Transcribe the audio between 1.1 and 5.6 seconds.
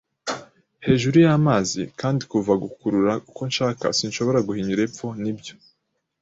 y'amazi, kandi kuva, gukurura uko nshaka, sinshobora guhinyura epfo, nibyo